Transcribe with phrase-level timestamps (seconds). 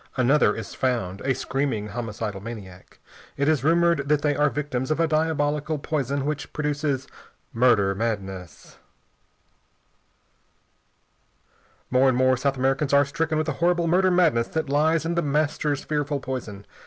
[0.17, 2.99] Another is found a screaming homicidal maniac.
[3.37, 7.05] It is rumored that they are victims of a diabolical poison which produces
[7.53, 8.79] "murder madness." [Sidenote:
[11.91, 15.13] More and more South Americans are stricken with the horrible "murder madness" that lies in
[15.13, 16.65] The Master's fearful poison.